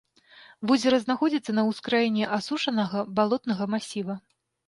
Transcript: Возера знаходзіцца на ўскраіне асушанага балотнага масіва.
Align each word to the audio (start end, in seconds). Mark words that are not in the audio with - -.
Возера 0.69 0.97
знаходзіцца 1.01 1.51
на 1.57 1.65
ўскраіне 1.67 2.25
асушанага 2.37 2.99
балотнага 3.19 3.63
масіва. 3.77 4.15